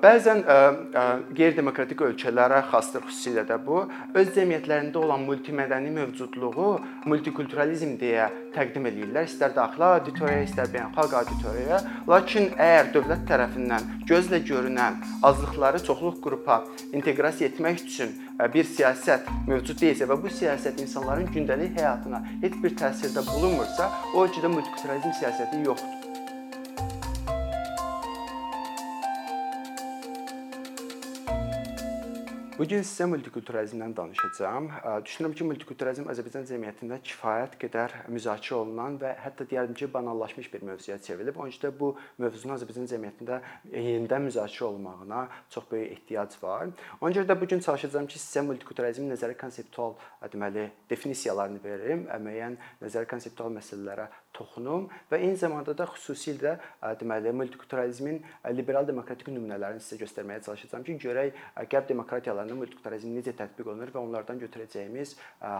[0.00, 0.54] Bəzən ə,
[0.96, 1.02] ə,
[1.36, 3.82] qeyri-demokratik ölkələrə xasdır xüsusilə də bu,
[4.16, 6.70] öz cəmiyyətlərində olan multimədəni mövcudluğu
[7.10, 11.82] multikulturalizm deyə təqdim eləyirlər, istər daxili auditoriyaya, istər beynəlxalq auditoriyaya.
[12.08, 16.62] Lakin əgər dövlət tərəfindən gözlə görünən azlıqları çoxluq qrupa
[16.96, 18.16] inteqrasiya etmək üçün
[18.54, 24.24] bir siyasət mövcud deyilsə və bu siyasət insanların gündəlik həyatına heç bir təsirdə bulunmursa, o
[24.24, 25.99] ölkədə multikulturalizm siyasəti yoxdur.
[32.60, 34.66] Bu gün sizə multikulturalizmdən danışacağam.
[35.06, 40.66] Düşünürəm ki, multikulturalizm Azərbaycan cəmiyyətində kifayət qədər müzakirə olunan və hətta deyərdim ki, banallaşmış bir
[40.68, 41.38] mövzuya çevrilib.
[41.40, 43.38] Onun üçün də bu mövzunun Azərbaycan cəmiyyətində
[43.72, 45.22] yenidən müzakirə olunmağına
[45.56, 46.68] çox böyük ehtiyac var.
[47.00, 49.96] Ona görə də bu gün çalışacağam ki, sizə multikulturalizmin nəzəri konseptual,
[50.28, 56.56] deməli, definisiyalarını verim, müəyyən nəzəri konseptual məsələlərə toxunum və eyni zamanda da xüsusilə
[57.00, 58.20] deməli multikulturalizmin
[58.56, 61.40] liberal demokratik nümunələrini sizə göstərməyə çalışacağam ki, görək
[61.72, 65.16] qərb demokratiyalarında multikulturalizm necə tətbiq olunur və onlardan götürəcəyimiz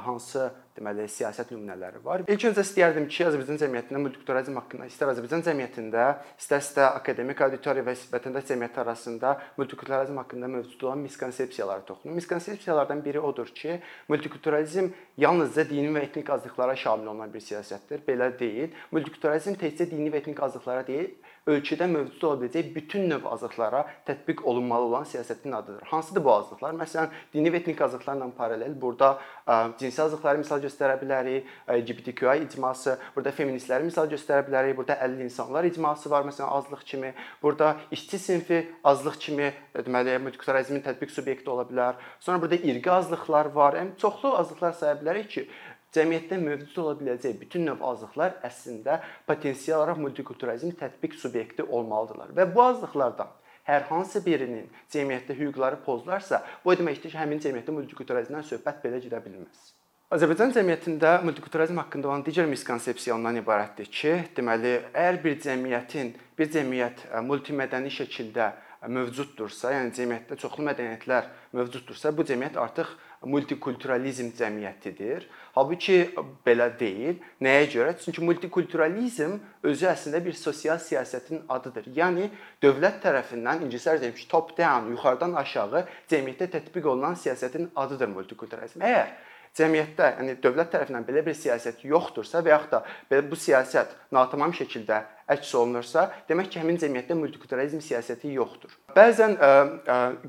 [0.07, 2.25] hansı deməli siyasət nümunələri var.
[2.29, 6.07] İlk öncə istəyərdim ki, Azərbaycan cəmiyyətində multikulturalizm haqqında istər Azərbaycan cəmiyyətində,
[6.41, 12.15] istərsə akademik auditoriya və vətəndaş cəmiyyəti arasında multikulturalizm haqqında mövcud olan miskonsepsiyalara toxunum.
[12.21, 18.05] Miskonsepsiyalardan biri odur ki, multikulturalizm yalnızca dini və etnik azlıqlara şamil olunan bir siyasətdir.
[18.07, 18.79] Belə deyil deyil.
[18.95, 21.11] Multikulturalizm təkcə dini və etnik azlıqlara deyil,
[21.49, 25.87] ölkədə mövcud ola biləcək bütün növ azlıqlara tətbiq olunmalı olan siyasətin adıdır.
[25.89, 26.75] Hansıdır bu azlıqlar?
[26.77, 29.15] Məsələn, dini və etnik azlıqlarla paralel burada
[29.47, 35.25] ə, cinsi azlıqları misal göstərə bilərik, LGBTQI icması, burada feministləri misal göstərə bilərik, burada əlil
[35.25, 39.51] insanlar icması var məsələn azlıq kimi, burada işçi sinfi azlıq kimi
[39.81, 41.99] deməli multikulturalizmin tətbiq subyekti ola bilər.
[42.21, 43.81] Sonra burada irqi azlıqlar var.
[43.81, 45.49] Yəni çoxlu azlıqlar saya bilərik ki,
[45.97, 52.47] cəmiyyətdə mövcud ola biləcək bütün növ azlıqlar əslində potensial olaraq multikulturalizm tətbiq subyekti olmalıdırlar və
[52.55, 53.37] bu azlıqlardan
[53.71, 59.21] hər hansı birinin cəmiyyətdə hüquqları pozularsa, bu deməkdir ki, həmin cəmiyyətdə multikulturalizmdən söhbət belə gedə
[59.25, 59.69] bilməz.
[60.11, 66.51] Azərbaycan cəmiyyətində multikulturalizm haqqında olan digər miskonsepsiya ondan ibarətdir ki, deməli, əgər bir cəmiyyətin, bir
[66.57, 68.49] cəmiyyət multimədəni şəkildə
[68.91, 72.91] mövcuddursa, yəni cəmiyyətdə çoxlu mədəniyyətlər mövcuddursa, bu cəmiyyət artıq
[73.27, 75.27] multikulturalizm cəmiyyətidir.
[75.55, 75.99] Halbuki
[76.47, 77.19] belə deyil.
[77.45, 77.95] Nəyə görə?
[78.01, 79.37] Çünki multikulturalizm
[79.67, 81.91] özü əslində bir sosial siyasətin adıdır.
[81.97, 82.31] Yəni
[82.65, 88.81] dövlət tərəfindən ingilislər demiş top down, yuxarıdan aşağı cəmiyyətdə tətbiq olunan siyasətin adıdır multikulturalizm.
[88.89, 89.13] Əgər
[89.59, 94.55] cəmiyyətdə, yəni dövlət tərəfindən belə bir siyasət yoxdursa və yaxud da belə bu siyasət natamam
[94.55, 95.01] şəkildə
[95.31, 98.73] əks olunursa, demək ki, həmin cəmiyyətdə multikulturalizm siyasəti yoxdur.
[98.97, 99.37] Bəzən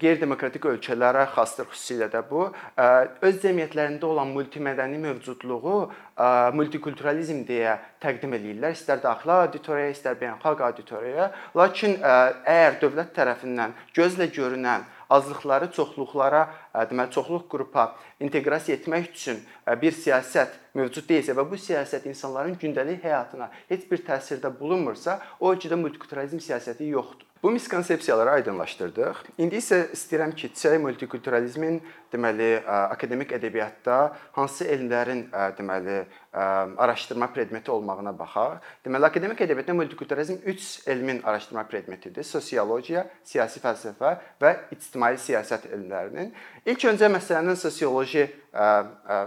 [0.02, 2.44] qeyri-demokratik ölkələrə xasdır xüsusilə də bu,
[2.78, 2.88] ə,
[3.26, 10.66] öz cəmiyyətlərində olan multimədəni mövcudluğu ə, multikulturalizm deyə təqdim eləyirlər, istər daxili auditoriyaya, istər beynəlxalq
[10.70, 11.32] auditoriyaya.
[11.58, 14.86] Lakin ə, əgər dövlət tərəfindən gözlə görünən
[15.18, 16.44] azlıqları çoxluqlara,
[16.90, 17.92] deməli çoxluq qrupa
[18.24, 19.42] inteqrasiya etmək üçün
[19.82, 25.52] bir siyasət mövcud deyilsə və bu siyasət insanların gündəlik həyatına heç bir təsirdə bulunmursa, o
[25.52, 27.28] ölkədə multikulturalizm siyasəti yoxdur.
[27.42, 29.24] Bu miskonsepsiyaları aydınlaşdırdıq.
[29.42, 31.80] İndi isə istəyirəm ki, çay multikulturalizmin
[32.14, 33.96] deməli akademik ədəbiyyatda
[34.36, 35.24] hansı elmlərin
[35.58, 38.60] deməli araşdırma predmeti olmağına baxaq.
[38.86, 46.32] Deməli, akademik ədəbiyyatda multikulturalizm 3 elmin araşdırma predmetidir: sosiologiya, siyasi fəlsəfə və ictimai siyasət elmlərinin.
[46.66, 48.30] İlk öncə məsələnin sosioloji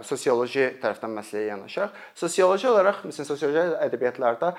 [0.05, 1.95] sosioloji tərəfdən məsələyə yanaşaq.
[2.21, 4.51] Sosioloji olaraq, məsələn, sosioloji ədəbiyyatlarda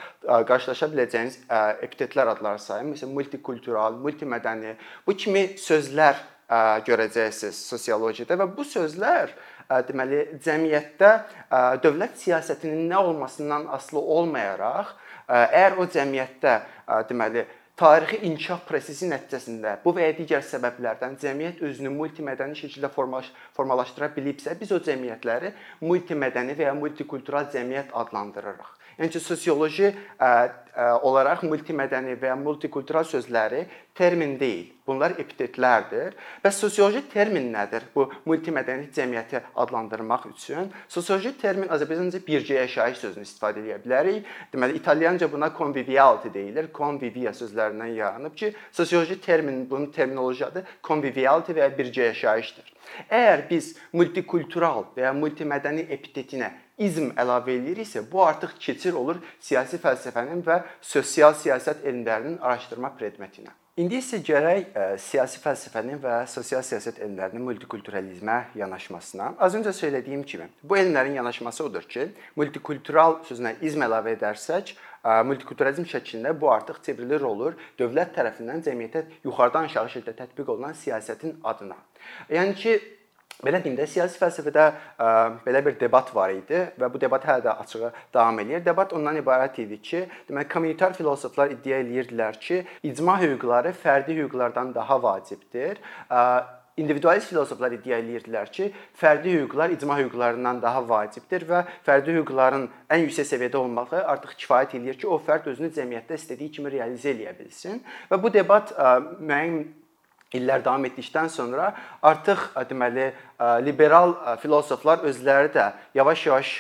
[0.50, 1.42] qarşılaşa biləcəyiniz
[1.86, 2.96] epitetlər adları sayım.
[2.96, 4.74] Məsələn, multikultural, multimədəni
[5.06, 6.18] bu kimi sözlər
[6.50, 9.34] görəcəksiniz sosiologiyada və bu sözlər
[9.88, 11.12] deməli cəmiyyətdə
[11.82, 14.92] dövlət siyasətinin nə olmasından asılı olmayaraq,
[15.26, 16.58] əgər o cəmiyyətdə
[17.10, 24.14] deməli tarixi inkişaf prosesi nəticəsində bu və ya digər səbəblərdən cəmiyyət özünü multimədəni şəkildə formalaşdıra
[24.16, 25.52] bilibsə, biz o cəmiyyətləri
[25.82, 28.75] multimədəni və ya multikultural cəmiyyət adlandırırıq.
[29.00, 29.94] Yəni ki, sosioloji
[30.76, 33.62] olaraq multimədəni və ya multikultural sözləri
[33.96, 34.74] termin deyil.
[34.86, 36.14] Bunlar epitetlərdir.
[36.44, 37.88] Bəs sosioloji termin nədir?
[37.96, 44.28] Bu multimədəni cəmiyyəti adlandırmaq üçün sosioloji termin Azərbaycanca bircə yaşayış sözünü istifadə edə bilərik.
[44.52, 46.70] Deməli, italyanca buna conviviality deyilir.
[46.76, 52.76] Convivia sözlərindən yaranıb ki, sosioloji termin bunun terminoloji adı conviviality və ya bircə yaşayışdır.
[53.10, 59.80] Əgər biz multikultural və ya multimədəni epitetini izm əlavə eləyiriksə, bu artıq keçir olur siyasi
[59.84, 63.54] fəlsəfənin və sosial siyasət elmlərinin araşdırma predmetinə.
[63.76, 69.34] İndi isə gərək ə, e, siyasi fəlsəfənin və sosial siyasət elmlərinin multikulturalizmə yanaşmasına.
[69.44, 72.06] Az öncə söylədiyim kimi, bu elmlərin yanaşması odur ki,
[72.40, 74.72] multikultural sözünə izm əlavə edərsək,
[75.04, 80.80] e, multikulturalizm şəklində bu artıq çevrilir olur dövlət tərəfindən cəmiyyətə yuxarıdan aşağı şəkildə tətbiq olunan
[80.80, 81.76] siyasətin adına.
[82.32, 82.80] Yəni ki,
[83.44, 85.08] Belə deyim də, siyasi fəlsəfədə ə,
[85.44, 88.64] belə bir debat var idi və bu debat hələ də açığı davam eləyir.
[88.66, 94.72] Debat ondan ibarət idi ki, deməli kommunitar filosoflar iddia eləyirdilər ki, icma hüquqları fərdi hüquqlardan
[94.74, 95.84] daha vacibdir.
[96.08, 96.24] Ə,
[96.80, 98.72] individualist filosoflar iddia eləyirdilər ki,
[99.04, 104.80] fərdi hüquqlar icma hüquqlarından daha vacibdir və fərdi hüquqların ən yüksək səviyyədə olmağı artıq kifayət
[104.80, 107.84] eləyir ki, o fərd özünü cəmiyyətdə istədiyi kimi realizə eləyə bilsin.
[108.10, 109.66] Və bu debat ə, müəyyən
[110.40, 111.72] illər davam etdikdən sonra
[112.02, 113.12] artıq deməli
[113.66, 116.56] liberal filosoflar özləri də yavaş-yavaş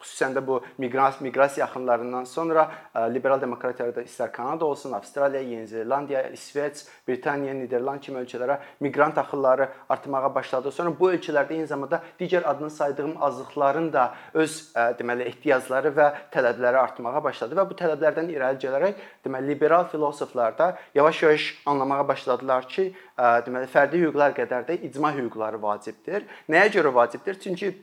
[0.00, 2.70] xüsusən də bu miqrasiya miqrasiya axınlarından sonra
[3.14, 9.68] liberal demokratiyalarda istər Kanada olsun, Avstraliya, Yeni Zelandiya, İsveç, Britaniya, Niderland kimi ölkələrə miqrant axınları
[9.88, 10.72] artmağa başladı.
[10.72, 14.56] Sonra bu ölkələrdə eyni zamanda digər adını saydığım azlıqların da öz
[15.00, 20.76] deməli ehtiyacları və tələbləri artmağa başladı və bu tələblərdən irəli gələrək deməli liberal filosoflar da
[20.94, 26.26] yavaş-yavaş anlamağa başladılar ki, deməli fərdi hüquqlar qədər də icma hüquqları vacibdir.
[26.48, 27.40] Nəyə görə vacibdir?
[27.40, 27.74] Çünki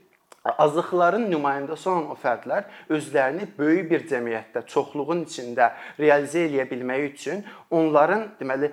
[0.57, 7.43] azlıqların nümayəndəsi olan o fərdlər özlərini böyük bir cəmiyyətdə, çoxluğun içində realizə eləyə bilməyi üçün
[7.71, 8.71] onların deməli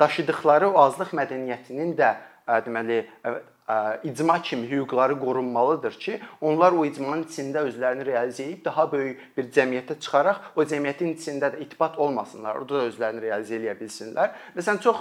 [0.00, 2.14] daşıdıkları o azlıq mədəniyyətinin də
[2.66, 3.04] deməli
[4.04, 9.48] icma kimi hüquqları qorunmalıdır ki, onlar o icmanın içində özlərini realizə edib daha böyük bir
[9.56, 14.36] cəmiyyətə çıxaraq o cəmiyyətin içində də itibat olmasınlar, orada da özlərini realizə eləyə bilsinlər.
[14.58, 15.00] Məsələn, çox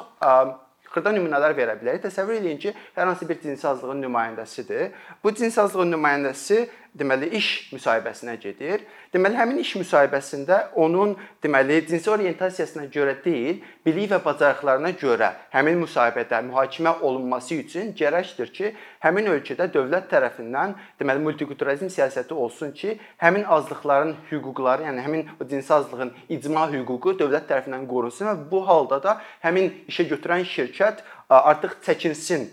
[0.94, 2.04] xırda nümunələr verə bilərik.
[2.06, 4.94] Təsəvvür eləyin ki, hər hansı bir cinsi azlığın nümayəndəsidir.
[5.24, 6.60] Bu cinsi azlığın nümayəndəsi
[7.00, 8.84] deməli iş müsahibəsinə gedir.
[9.14, 15.82] Deməli həmin iş müsahibəsində onun deməli cinsi orientasiyasına görə deyil, bilik və bacarıqlarına görə həmin
[15.84, 18.72] müsahibədə mühakimə olunması üçün gərəkdir ki,
[19.06, 25.50] həmin ölkədə dövlət tərəfindən deməli multikulturalizm siyasəti olsun ki, həmin azlıqların hüquqları, yəni həmin o
[25.50, 31.06] cinsi azlığın icma hüququ dövlət tərəfindən qorunsun və bu halda da həmin işə götürən şirkət
[31.30, 32.52] artıq çəkinsin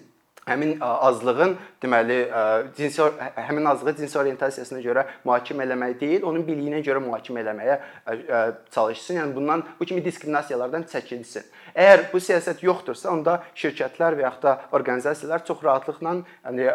[0.50, 2.18] həmin azlığın deməli
[2.76, 3.06] cinsi
[3.36, 7.78] həmin azlığı cinsi orientasiyasına görə mühakimə eləmək deyil, onun biliyinə görə mühakimə eləməyə
[8.74, 9.22] çalışsın.
[9.22, 11.46] Yəni bundan bu kimi diskriminasiyalardan çəkinsin.
[11.70, 16.66] Əgər bu siyasət yoxdursa, onda şirkətlər və yaxud da orqanizasiyalar çox rahatlıqla yəni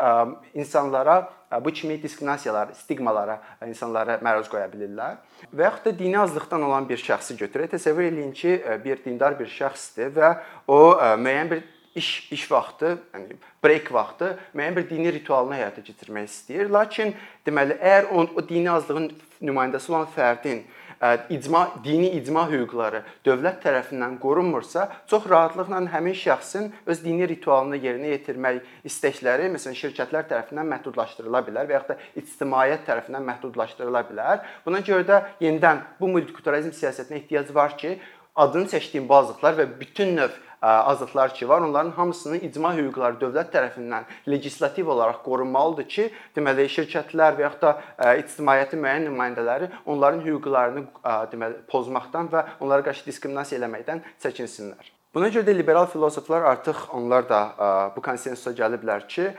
[0.56, 1.26] insanlara
[1.66, 5.20] bu kimi diskriminasiyalar, stigmalara insanları məruz qoya bilirlər.
[5.56, 7.76] Və yaxud da dini azlıqdan olan bir şəxsi götürək.
[7.76, 10.32] Təsəvvür eləyin ki, bir dindar bir şəxsdir və
[10.68, 10.80] o
[11.22, 11.64] müəyyən bir
[11.96, 16.72] iş iş vaxtı, yəni break vaxtı müəyyən bir dini ritualını həyata keçirmək istəyir.
[16.72, 17.14] Lakin
[17.48, 19.12] deməli, əgər o, o dini azlığın
[19.42, 20.64] nümayəndəsi olan fərdin
[21.00, 27.80] ə, icma dini icma hüquqları dövlət tərəfindən qorunmursa, çox rahatlıqla həmin şəxsin öz dini ritualını
[27.84, 28.62] yerinə yetirmək
[28.92, 34.44] istəkləri məsələn şirkətlər tərəfindən məhdudlaşdırıla bilər və yaxud da ictimaiyyət tərəfindən məhdudlaşdırıla bilər.
[34.66, 37.98] Buna görə də yenidən bu multikulturalizm siyasətinə ehtiyac var ki,
[38.36, 44.10] adını çəkdiyim bazıqlar və bütün növ azadlıqlar ki var, onların hamısının icma hüquqları dövlət tərəfindən
[44.30, 50.86] legislativ olaraq qorunmalıdır ki, deməli şirkətlər və yaxud da ictimaiyyətin müəyyən nümayəndələri onların hüquqlarını
[51.32, 54.96] deməli pozmaqdan və onlara qarşı diskriminasiya eləməkdən çəkinsinlər.
[55.16, 57.38] Buna görə də liberal filosoflar artıq onlar da
[57.96, 59.30] bu konsensusa gəliblər ki,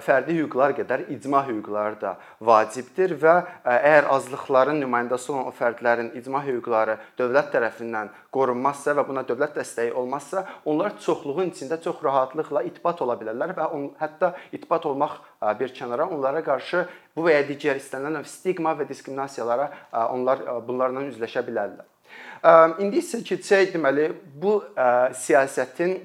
[0.00, 2.12] fərdi hüquqlar qədər icma hüquqları da
[2.48, 3.34] vacibdir və
[3.68, 9.92] əgər azlıqların nümayəndəsi olan o fərdlərin icma hüquqları dövlət tərəfindən qorunmazsa və buna dövlət dəstəyi
[9.92, 15.18] olmazsa, onlar çoxluğun içində çox rahatlıqla itibat ola bilərlər və on, hətta itibat olmaq
[15.60, 19.68] bir kənara onlara qarşı bu və ya digər istənilən stigma və diskriminasiyalara
[20.16, 21.84] onlar bunlarla üzləşə bilərlər.
[22.44, 24.10] İndi isə keçək deməli
[24.42, 24.58] bu
[25.22, 25.96] siyasətin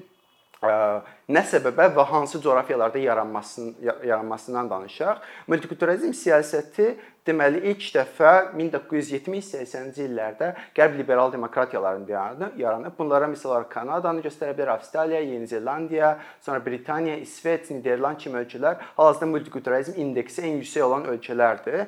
[0.62, 5.22] nə səbəbə və hansı coğrafiyalarda yaranmasının yaranmasından danışaq.
[5.46, 6.94] Multikulturalizm siyasəti
[7.26, 12.96] deməli ilk dəfə 1970-80-ci illərdə qərb liberal demokratiyalarında yaranıb.
[12.98, 18.82] Bunlara misal olaraq Kanadanı göstərə bilər, Avstraliya, Yeni Zelandiya, sonra Britaniya, İsveç, Niderland kimi ölkələr
[18.96, 21.86] hal-hazırda multikulturalizm indeksi ən yüksək olan ölkələrdir.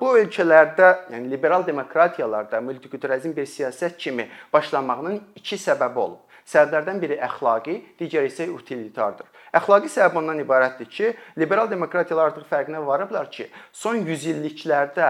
[0.00, 6.25] Bu ölkələrdə, yəni liberal demokratiyalarda multikulturalizm bir siyasət kimi başlanmağının iki səbəbi olub.
[6.46, 9.26] Səbəblərdən biri əxlaqi, digəri isə utilitardır.
[9.58, 11.08] Əxlaqi səbəb ondan ibarətdir ki,
[11.42, 15.08] liberal demokratiyalar artıq fərqinə varıblar ki, son 100 illiklərdə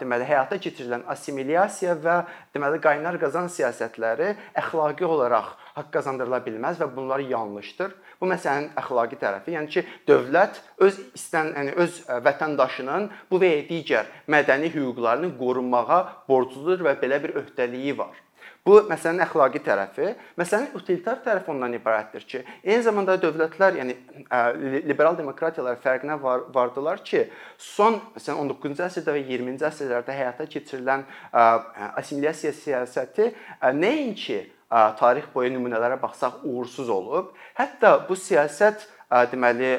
[0.00, 2.16] deməli həyata keçirilən assimilyasiya və
[2.56, 4.32] deməli qaynar qazan siyasətləri
[4.64, 7.94] əxlaqi olaraq haqq qazandırıla bilməz və bunlar yanlışdır.
[8.18, 14.10] Bu məsələnin əxlaqi tərəfi, yəni ki, dövlət öz istən, yəni öz vətəndaşının bu və digər
[14.26, 18.23] mədəni hüquqlarını qorumağa borcludur və belə bir öhdəliyi var.
[18.64, 20.06] Bu məsələnin əxlaqi tərəfi,
[20.40, 23.96] məsələnin utilitar tərəfi ondan ibarətdir ki, eyni zamanda dövlətlər, yəni
[24.88, 27.26] liberal demokratiyalar fərqinə var, vardılar ki,
[27.60, 31.04] son məsələn 19-cu əsrdə və 20-ci əsrlərdə həyata keçirilən
[31.34, 33.28] assimilyasiya siyasəti
[33.76, 34.40] nəinki
[34.96, 38.88] tarix boyu nümunələrə baxsaq uğursuz olub, hətta bu siyasət
[39.30, 39.70] deməli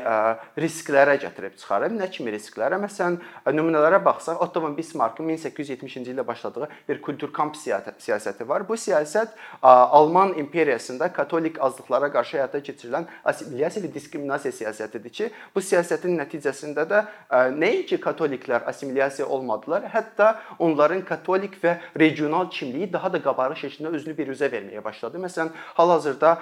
[0.60, 1.96] risklərə gətirib çıxarıb.
[2.00, 2.78] Nə kimi risklərə?
[2.80, 3.18] Məsələn,
[3.52, 8.64] nümunələrə baxsaq, Otto von Bismarckın 1870-ci ildə başladığı bir kulturkamp siyasəti var.
[8.68, 15.64] Bu siyasət Alman imperiyasında katolik azlıqlara qarşı həyata keçirilən assimilyasiya və diskriminasiya siyasətidir ki, bu
[15.64, 17.04] siyasətin nəticəsində də
[17.58, 24.16] nəinki katoliklər assimilyasiya olmadılar, hətta onların katolik və regional kimliyi daha da qabarıq şəkildə özünü
[24.16, 25.20] biruzə verməyə başladı.
[25.26, 26.38] Məsələn, hal-hazırda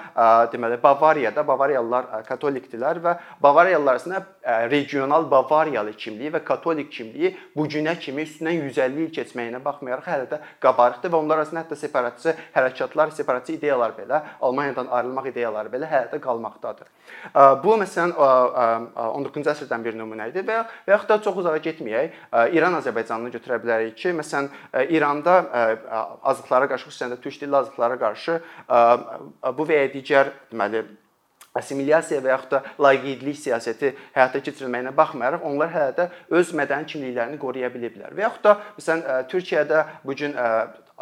[0.53, 4.23] deməli Bavariyada Bavariyalılar katolikdirlər kimliklər və Bavariyalılar arasında
[4.69, 10.27] regional Bavariyalı kimliyi və katolik kimliyi bu günə kimi üstündən 150 il keçməyinə baxmayaraq hələ
[10.29, 15.89] də qabarıqdır və onlar arasında hətta separatçı hərəkatlar, separatçı ideyalar belə, Almaniyadan ayrılmaq ideyaları belə
[15.89, 16.87] hələ də qalmaqdadır.
[17.63, 22.17] Bu məsələn 19-cu əsrdən bir nümunə idi və və yaxud da çox uzağa getməyək,
[22.53, 24.49] İran Azərbaycanını götürə bilərik ki, məsələn
[24.89, 25.37] İranda
[26.21, 28.39] azlıqlara qarşı, xüsusən də türk dilli azlıqlara qarşı
[29.57, 30.83] bu və ya digər deməli
[31.55, 36.07] assimilyasiya və yaxud da laqeydlik siyasəti həyata keçirilməyinə baxmayaraq onlar hələ də
[36.39, 38.15] öz mədəni kimliklərini qoruya biliblər.
[38.17, 40.33] Və yaxud da məsələn Türkiyədə bu gün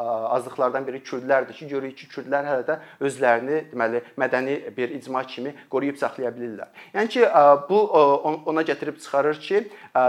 [0.01, 5.53] azlıqlardan biri kürdlərdir ki, görürük ki, kürdlər hələ də özlərini deməli mədəni bir icma kimi
[5.71, 6.71] qoruyub saxlaya bilirlər.
[6.95, 7.25] Yəni ki,
[7.69, 7.81] bu
[8.49, 9.63] ona gətirib çıxarır ki,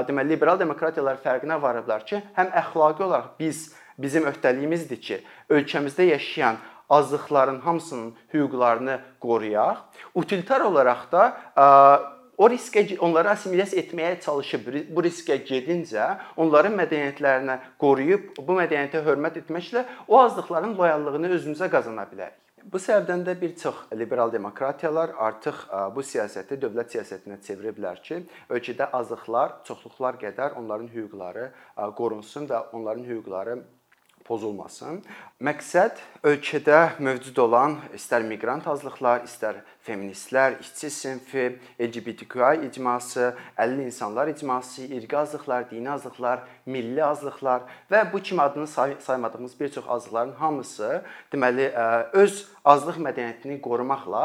[0.09, 6.63] deməli liberal demokratiyalar fərqinə varıblar ki, həm əxlaqi olaraq biz bizim öhdəliyimizdir ki, ölkəmizdə yaşayan
[6.99, 9.77] azlıqların hamısının hüquqlarını qoruyaq.
[10.15, 11.23] Utilitar olaraq da
[12.39, 16.07] o riskə onları assimilyasiya etməyə çalışıb bu riskə gedincə
[16.37, 22.39] onların mədəniyyətlərini qoruyub bu mədəniyyətə hörmət etməklə o azlıqların loyallığını özümüzə qazana bilərik.
[22.63, 28.21] Bu səbəbdən də bir çox liberal demokratiyalar artıq bu siyasəti dövlət siyasətinə çeviriblər ki,
[28.55, 31.49] ölkədə azlıqlar çoxluqlar qədər onların hüquqları
[31.99, 33.57] qorunsun və onların hüquqları
[34.25, 35.01] pozulmasın.
[35.43, 41.47] Məqsəd ölkədə mövcud olan istər miqrant azlıqlar, istər feministlər, işçi sinfi,
[41.81, 48.67] LGBTQI icması, əlilli insanlar icması, irqi azlıqlar, dini azlıqlar, milli azlıqlar və bu kimi adını
[48.67, 51.03] say saymadığımız bir çox azlıqların hamısı
[51.33, 51.71] deməli
[52.13, 54.23] öz azlıq mədəniyyətini qorumaqla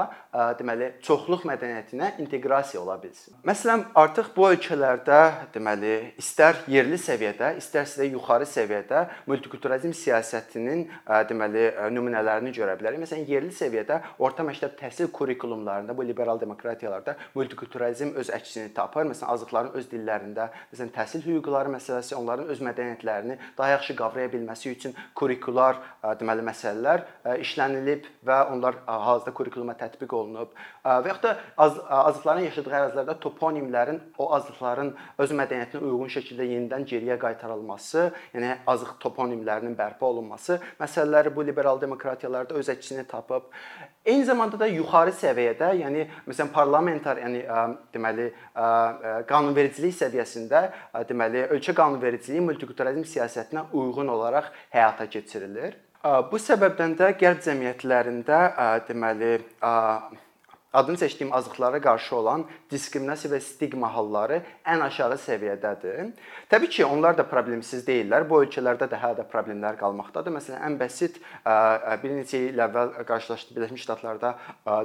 [0.59, 3.33] deməli çoxluq mədəniyyətinə inteqrasiya ola bilsin.
[3.47, 5.19] Məsələn, artıq bu ölkələrdə
[5.55, 10.85] deməli istər yerli səviyyədə, istərsə də yuxarı səviyyədə multikulturalizm siyasətinin
[11.29, 11.65] deməli
[11.95, 13.01] nümunələrini görə bilərik.
[13.01, 19.09] Məsələn, yerli səviyyədə orta məktəb təhsil kurikulumlarında bu liberal demokratiyalarda multikulturalizm öz əksini tapır.
[19.09, 24.75] Məsələn, azlıqların öz dillərində, məsələn, təhsil hüquqları məsələsi, onların öz mədəniyyətlərini daha yaxşı qavraya bilməsi
[24.75, 25.81] üçün kurikular
[26.21, 27.05] deməli məsələlər
[27.41, 30.53] işlənilib və onlar hazırda kurikuluma tətbiq olunub.
[30.85, 34.93] Və yaxud da az, azlıqların yaşadığı ərazilərdə toponimlərin o azlıqların
[35.23, 41.81] öz mədəniyyətinə uyğun şəkildə yenidən geriyə qaytarılması, yəni azlıq toponimlərinin bərpa olunması məsələləri bu liberal
[41.81, 43.47] demokratiyalarda öz əksini tapıb.
[44.07, 47.41] Eyni zamanda da yuxarı səviyyədə, yəni məsələn parlamentar, yəni
[47.91, 48.29] deməli
[49.27, 50.61] qanunvericilik səviyyəsində
[51.09, 55.75] deməli ölkə qanunvericiliyi multikulturalizm siyasətinə uyğun olaraq həyata keçirilir.
[56.05, 58.41] Bu səbəbdən də qərb cəmiyyətlərində
[58.89, 59.31] deməli
[60.73, 66.11] adını seçdiyim azlıqlara qarşı olan diskriminasiya və stigma halları ən aşağı səviyyədədir.
[66.49, 68.27] Təbii ki, onlar da problemsiz deyillər.
[68.29, 70.35] Bu ölkələrdə də hələ də problemlər qalmaqdadır.
[70.37, 71.17] Məsələn, ən basit
[72.03, 74.35] bir neçə il əvvəl qarşılaşdıq Birləşmiş Ştatlarda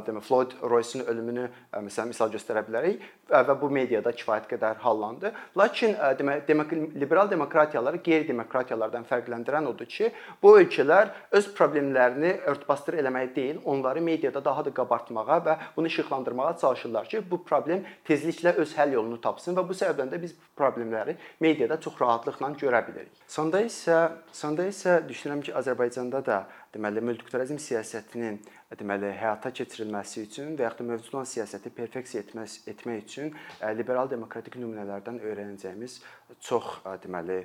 [0.06, 5.32] demə Floyd Royce-un ölümünü məsələn misal göstərə bilərik və bu mediada kifayət qədər hallandı.
[5.56, 10.10] Lakin demə, demək liberal demokratiyaları qeyri-demokratiyalardan fərqləndirən odur ki,
[10.42, 16.56] bu ölkələr öz problemlərini örtbasdır eləmək deyil, onları mediada daha da qabartmağa və bunu işıqlandırmağa
[16.60, 20.50] çalışırlar ki, bu problem tezliklə öz həll yolunu tapsın və bu səbəbdən də biz bu
[20.62, 23.22] problemləri mediada çox rahatlıqla görə bilirik.
[23.26, 24.00] Sonda isə
[24.32, 26.42] sonda isə düşünürəm ki, Azərbaycanda da
[26.74, 28.40] deməli multikulturalizm siyasətinin
[28.78, 33.34] deməli həyata keçirilməsi üçün və yaxud da mövcud olan siyasəti perfeksiya etmək etmək üçün
[33.76, 35.98] liberal demokratik nümunələrdən öyrənəcəyimiz
[36.43, 37.43] çox deməli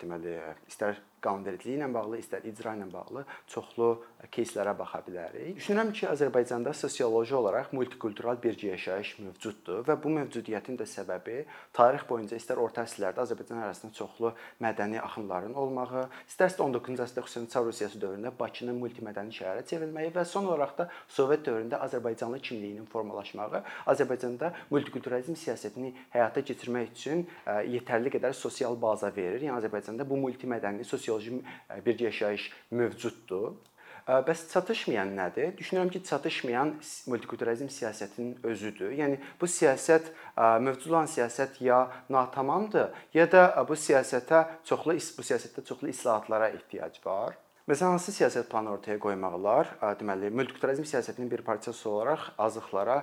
[0.00, 0.36] deməli
[0.68, 3.88] istər qanunvericiliyi ilə bağlı, istər icra ilə bağlı çoxlu
[4.30, 5.56] кейslərə baxa bilərik.
[5.56, 11.40] Düşünürəm ki, Azərbaycanda sosioloji olaraq multikultural bir yaşayış mövcuddur və bu mövcudiyyətin də səbəbi
[11.74, 17.50] tarix boyunca istər orta əsrlərdə Azərbaycan ərazisində çoxlu mədəni axınların olmağı, istərsə 19-cu əsrdə xüsusən
[17.50, 22.86] Çar Rusiyası dövründə Bakının multimədəni şəhərə çevrilməyi və son olaraq da Sovet dövründə Azərbaycanlı kimliyinin
[22.92, 27.26] formalaşmağı Azərbaycanda multikulturalizm siyasətini həyata keçirmək üçün
[27.72, 29.41] yetərli qədər sosial baza verir.
[29.41, 31.41] Yəni Azərbaycanda bu multimədəni sosioloji
[31.85, 33.53] bir yaşayış mövcuddur.
[34.01, 35.51] Bəs çatışmayan nədir?
[35.59, 36.73] Düşünürəm ki, çatışmayan
[37.07, 38.95] multikulturalizm siyasətinin özüdür.
[38.97, 40.09] Yəni bu siyasət
[40.65, 46.97] mövcud olan siyasət ya natamamdır, ya da bu siyasətə çoxlu bu siyasətdə çoxlu islahatlara ehtiyac
[47.05, 47.37] var.
[47.71, 49.69] Məsələn, hansı siyasət planı ortaya qoymaq olar?
[49.95, 52.97] Deməli, multikulturalizm siyasətinin bir parçası olaraq azıqlara,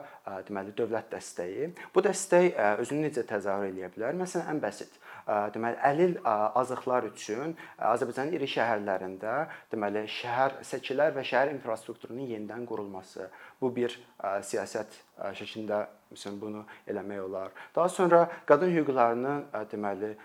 [0.45, 1.71] deməli, dövlət dəstəyi.
[1.95, 4.19] Bu dəstək özünü necə təzahür edə bilər?
[4.21, 4.99] Məsələn, ən bəsit
[5.55, 9.39] deməli əlil azıqlar üçün Azərbaycanın iri şəhərlərində
[9.73, 13.31] deməli şəhər səkilər və şəhər infrastrukturunun yenidən qurulması
[13.63, 15.01] bu bir siyasət
[15.41, 17.53] şəklində məsələn bunu eləmək olar.
[17.75, 19.37] Daha sonra qadın hüquqlarını
[19.73, 20.17] deməli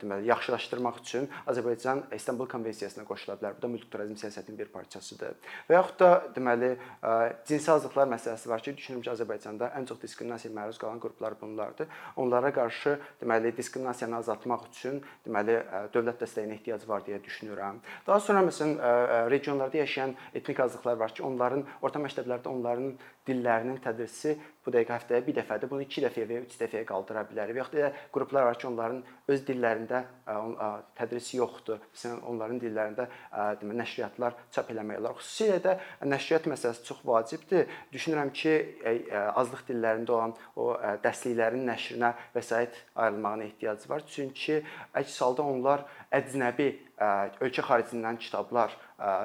[0.00, 3.56] deməli yaxşılaşdırmaq üçün Azərbaycan İstanbul Konvensiyasına qoşula bilər.
[3.58, 5.34] Bu da multikulturalizm siyasətinin bir parçasıdır.
[5.68, 6.70] Və yaxud da deməli
[7.44, 11.92] cinsi azlıqlar məsələsi var ki, düşünürəm ki, Azərbaycanda ən çox diskriminasiyaya məruz qalan qruplar bunlardır.
[12.16, 15.60] Onlara qarşı deməli diskriminasiyanı azaltmaq üçün deməli
[15.92, 17.84] dövlət dəstəyinə ehtiyac var deyə düşünürəm.
[18.06, 22.94] Daha sonra məsələn regionlarda yaşayan etnik azlıqlar var ki, onların orta məktəblərdə onların
[23.30, 25.70] dillərinin tədrisi bu dəqiqə həftəyə bir dəfədir.
[25.70, 27.52] Bunu 2 dəfəyə və ya 3 dəfəyə qaldıra bilər.
[27.54, 28.98] Və yaxud da qruplar var ki, onların
[29.32, 30.02] öz dillərində
[30.98, 31.80] tədris yoxdur.
[31.94, 33.06] Məsələn, onların dillərində
[33.62, 35.16] demək nəşriyyatlar çap eləmək olar.
[35.22, 35.76] Xüsusilə də
[36.12, 37.72] nəşriyyat məsələsi çox vacibdir.
[37.94, 38.54] Düşünürəm ki,
[39.32, 40.74] azlıq dillərində olan o
[41.06, 44.04] dərsliklərin nəşrinə vəsait ayrılmağına ehtiyac var.
[44.12, 44.60] Çünki
[44.92, 46.68] əks halda onlar əcnəbi
[47.40, 48.74] ölkə xaricindən kitablar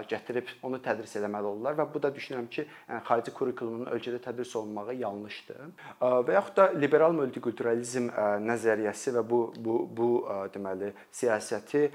[0.10, 4.56] gətirib onu tədris etməli olurlar və bu da düşünürəm ki, yəni xarici kurrikulumun ölkədə tədris
[4.56, 5.62] olunmağı yanlışdır.
[6.00, 8.10] Və yaxud da liberal multikulturalizm
[8.46, 10.10] nəzəriyyəsi və bu bu bu
[10.54, 11.86] deməli siyasəti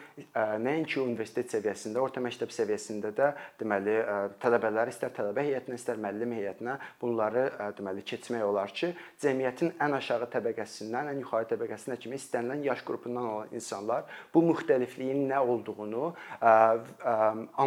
[0.64, 3.96] nəinki universitet səviyyəsində, orta məktəb səviyyəsində də deməli
[4.42, 7.46] tələbələri istər tələbə heyətinə, istər müəllim heyətinə bunları
[7.78, 13.28] deməli keçmək olar ki, cəmiyyətin ən aşağı təbəqəsindən ən yuxarı təbəqəsinə kimi istənilən yaş qrupundan
[13.34, 16.12] olan insanlar bu müxtəlifliyin nə olduğunu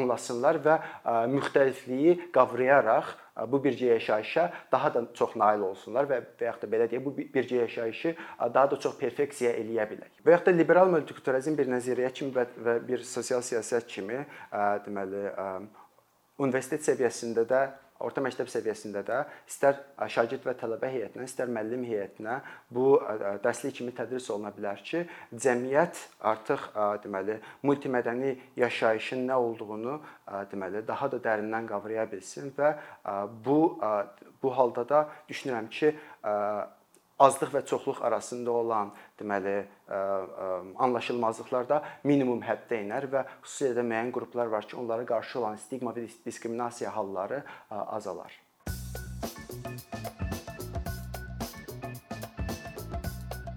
[0.03, 0.77] anlasınlar və
[1.33, 3.15] müxtəlifliyi qavrayaraq
[3.50, 7.15] bu bircə yaşayışa daha da çox nail olsunlar və və yaxud da belə deyək, bu
[7.33, 8.15] bircə yaşayışı
[8.53, 10.19] daha da çox perfeksiya eləyə bilək.
[10.25, 14.22] Və yaxud da liberal multikulturalizm bir nəzəriyyə kimi və bir sosial siyasət kimi
[14.86, 15.24] deməli
[16.43, 17.63] universitet səviyyəsində də
[18.03, 19.80] orta məktəb səviyyəsində də istər
[20.12, 22.39] şagird və tələbə heyətinə, istər müəllim heyətinə
[22.73, 22.97] bu
[23.43, 26.01] dərslik kimi tədris oluna bilər ki, cəmiyyət
[26.34, 26.69] artıq
[27.06, 29.97] deməli multimədəni yaşayışın nə olduğunu
[30.51, 32.75] deməli daha da dərindən qavraya bilsin və
[33.45, 33.60] bu
[34.43, 35.93] bu halda da düşünürəm ki,
[37.25, 39.55] azlıq və çoxluq arasında olan deməli
[40.86, 45.59] anlaşılmazlıqlar da minimum həddə enər və xüsusilə də müəyyən qruplar var ki, onlara qarşı olan
[45.62, 48.42] stigma və diskriminasiya halları azalar.